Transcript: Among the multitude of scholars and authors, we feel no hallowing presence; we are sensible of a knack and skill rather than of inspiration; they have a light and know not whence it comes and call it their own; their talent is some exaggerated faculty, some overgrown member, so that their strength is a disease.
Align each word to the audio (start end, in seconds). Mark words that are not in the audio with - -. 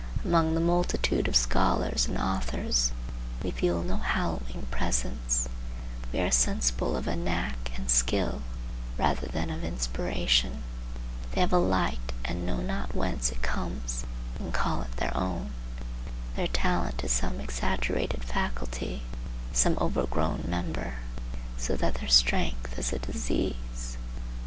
Among 0.25 0.55
the 0.55 0.59
multitude 0.61 1.27
of 1.27 1.35
scholars 1.35 2.07
and 2.07 2.17
authors, 2.17 2.91
we 3.43 3.51
feel 3.51 3.83
no 3.83 3.97
hallowing 3.97 4.65
presence; 4.71 5.47
we 6.11 6.19
are 6.19 6.31
sensible 6.31 6.97
of 6.97 7.07
a 7.07 7.15
knack 7.15 7.69
and 7.77 7.87
skill 7.87 8.41
rather 8.97 9.27
than 9.27 9.51
of 9.51 9.63
inspiration; 9.63 10.63
they 11.33 11.41
have 11.41 11.53
a 11.53 11.59
light 11.59 12.13
and 12.25 12.47
know 12.47 12.61
not 12.61 12.95
whence 12.95 13.31
it 13.31 13.43
comes 13.43 14.03
and 14.39 14.51
call 14.55 14.81
it 14.81 14.93
their 14.97 15.15
own; 15.15 15.51
their 16.35 16.47
talent 16.47 17.03
is 17.03 17.11
some 17.11 17.39
exaggerated 17.39 18.23
faculty, 18.23 19.03
some 19.53 19.77
overgrown 19.79 20.45
member, 20.47 20.95
so 21.57 21.75
that 21.75 21.93
their 21.93 22.09
strength 22.09 22.75
is 22.79 22.91
a 22.91 22.97
disease. 22.97 23.97